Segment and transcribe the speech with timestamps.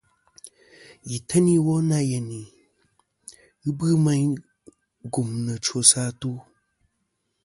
[1.09, 2.39] Yì teyn iwo nâ yenì,
[3.61, 4.29] ghɨ bɨ meyn
[5.11, 6.31] gumnɨ chwosɨ atu.